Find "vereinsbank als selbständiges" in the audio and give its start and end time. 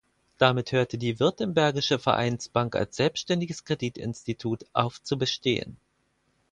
1.99-3.65